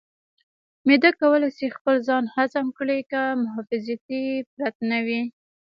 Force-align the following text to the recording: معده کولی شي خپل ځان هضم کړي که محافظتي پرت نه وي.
معده 0.87 1.09
کولی 1.19 1.49
شي 1.57 1.67
خپل 1.77 1.95
ځان 2.07 2.23
هضم 2.35 2.65
کړي 2.77 2.99
که 3.11 3.21
محافظتي 3.43 4.23
پرت 4.53 4.75
نه 4.91 4.99
وي. 5.05 5.21